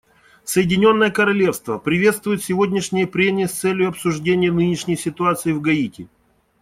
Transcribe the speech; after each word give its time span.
Соединенное 0.43 1.11
Королевство 1.11 1.77
приветствует 1.77 2.43
сегодняшние 2.43 3.05
прения 3.05 3.47
с 3.47 3.51
целью 3.51 3.89
обсуждения 3.89 4.51
нынешней 4.51 4.97
ситуации 4.97 5.51
в 5.51 5.61
Гаити. 5.61 6.07